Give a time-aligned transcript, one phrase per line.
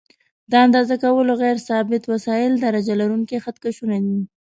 [0.51, 4.19] د اندازه کولو غیر ثابت وسایل درجه لرونکي خط کشونه دي.